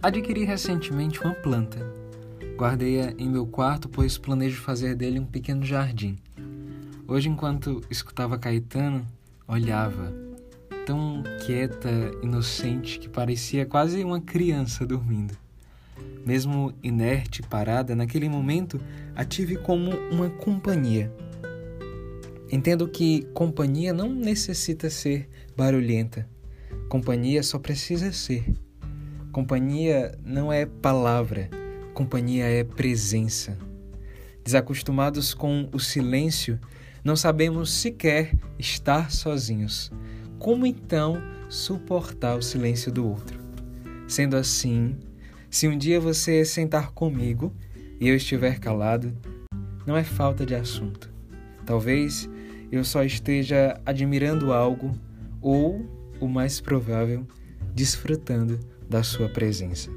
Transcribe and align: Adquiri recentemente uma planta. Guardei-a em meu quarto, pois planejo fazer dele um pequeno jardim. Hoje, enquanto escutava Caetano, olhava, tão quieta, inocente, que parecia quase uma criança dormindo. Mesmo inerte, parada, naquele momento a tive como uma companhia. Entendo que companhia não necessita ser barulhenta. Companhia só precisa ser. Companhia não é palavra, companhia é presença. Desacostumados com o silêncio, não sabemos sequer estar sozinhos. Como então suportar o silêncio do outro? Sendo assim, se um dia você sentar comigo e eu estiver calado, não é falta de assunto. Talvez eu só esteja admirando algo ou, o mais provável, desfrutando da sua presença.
Adquiri 0.00 0.44
recentemente 0.44 1.20
uma 1.20 1.34
planta. 1.34 1.84
Guardei-a 2.56 3.12
em 3.18 3.28
meu 3.28 3.44
quarto, 3.44 3.88
pois 3.88 4.16
planejo 4.16 4.62
fazer 4.62 4.94
dele 4.94 5.18
um 5.18 5.26
pequeno 5.26 5.64
jardim. 5.64 6.16
Hoje, 7.08 7.28
enquanto 7.28 7.80
escutava 7.90 8.38
Caetano, 8.38 9.04
olhava, 9.46 10.14
tão 10.86 11.24
quieta, 11.44 11.90
inocente, 12.22 13.00
que 13.00 13.08
parecia 13.08 13.66
quase 13.66 14.04
uma 14.04 14.20
criança 14.20 14.86
dormindo. 14.86 15.36
Mesmo 16.24 16.72
inerte, 16.80 17.42
parada, 17.42 17.96
naquele 17.96 18.28
momento 18.28 18.80
a 19.16 19.24
tive 19.24 19.56
como 19.56 19.90
uma 20.12 20.30
companhia. 20.30 21.12
Entendo 22.52 22.86
que 22.86 23.22
companhia 23.34 23.92
não 23.92 24.14
necessita 24.14 24.88
ser 24.90 25.28
barulhenta. 25.56 26.24
Companhia 26.88 27.42
só 27.42 27.58
precisa 27.58 28.12
ser. 28.12 28.44
Companhia 29.32 30.18
não 30.24 30.50
é 30.50 30.64
palavra, 30.64 31.50
companhia 31.92 32.46
é 32.46 32.64
presença. 32.64 33.58
Desacostumados 34.42 35.34
com 35.34 35.68
o 35.70 35.78
silêncio, 35.78 36.58
não 37.04 37.14
sabemos 37.14 37.70
sequer 37.70 38.34
estar 38.58 39.10
sozinhos. 39.10 39.92
Como 40.38 40.66
então 40.66 41.20
suportar 41.48 42.36
o 42.36 42.42
silêncio 42.42 42.90
do 42.90 43.06
outro? 43.06 43.38
Sendo 44.06 44.34
assim, 44.34 44.96
se 45.50 45.68
um 45.68 45.76
dia 45.76 46.00
você 46.00 46.44
sentar 46.44 46.92
comigo 46.92 47.52
e 48.00 48.08
eu 48.08 48.16
estiver 48.16 48.58
calado, 48.58 49.14
não 49.86 49.96
é 49.96 50.04
falta 50.04 50.46
de 50.46 50.54
assunto. 50.54 51.12
Talvez 51.66 52.28
eu 52.72 52.82
só 52.82 53.04
esteja 53.04 53.78
admirando 53.84 54.54
algo 54.54 54.98
ou, 55.42 55.84
o 56.18 56.26
mais 56.26 56.60
provável, 56.62 57.26
desfrutando 57.74 58.58
da 58.88 59.02
sua 59.02 59.28
presença. 59.28 59.90